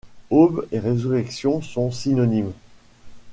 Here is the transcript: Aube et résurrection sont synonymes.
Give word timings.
Aube 0.31 0.67
et 0.71 0.79
résurrection 0.79 1.61
sont 1.61 1.91
synonymes. 1.91 2.53